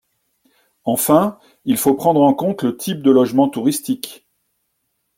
Enfin, 0.83 1.37
il 1.63 1.77
faut 1.77 1.93
prendre 1.93 2.21
en 2.23 2.33
compte 2.33 2.63
le 2.63 2.75
type 2.75 3.03
de 3.03 3.11
logement 3.11 3.49
touristique. 3.49 4.25